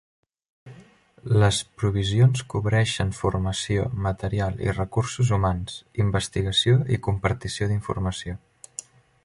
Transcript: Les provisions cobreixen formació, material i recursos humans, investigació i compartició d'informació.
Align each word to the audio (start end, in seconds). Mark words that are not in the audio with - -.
Les 1.41 1.57
provisions 1.81 2.41
cobreixen 2.53 3.11
formació, 3.17 3.85
material 4.07 4.57
i 4.69 4.75
recursos 4.79 5.33
humans, 5.37 5.77
investigació 6.05 6.79
i 6.97 6.99
compartició 7.11 7.69
d'informació. 7.73 8.41